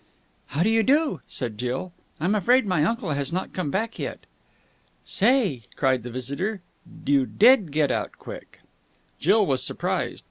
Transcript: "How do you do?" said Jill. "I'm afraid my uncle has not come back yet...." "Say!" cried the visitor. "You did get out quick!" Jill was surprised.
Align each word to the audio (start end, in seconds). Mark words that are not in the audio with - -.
"How 0.47 0.63
do 0.63 0.69
you 0.71 0.81
do?" 0.81 1.21
said 1.27 1.59
Jill. 1.59 1.93
"I'm 2.19 2.33
afraid 2.33 2.65
my 2.65 2.83
uncle 2.83 3.11
has 3.11 3.31
not 3.31 3.53
come 3.53 3.69
back 3.69 3.99
yet...." 3.99 4.21
"Say!" 5.05 5.61
cried 5.75 6.01
the 6.01 6.09
visitor. 6.09 6.61
"You 7.05 7.27
did 7.27 7.71
get 7.71 7.91
out 7.91 8.13
quick!" 8.17 8.61
Jill 9.19 9.45
was 9.45 9.61
surprised. 9.61 10.19